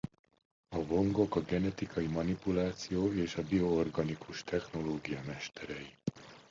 A 0.69 0.83
Vongok 0.85 1.35
a 1.35 1.41
genetikai 1.45 2.07
manipuláció 2.07 3.13
és 3.13 3.35
a 3.35 3.41
bio-organikus 3.43 4.43
technológia 4.43 5.21
mesterei. 5.25 5.97